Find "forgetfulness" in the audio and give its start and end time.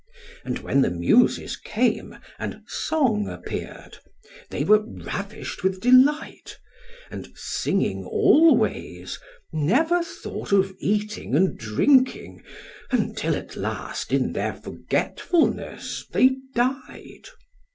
14.55-16.07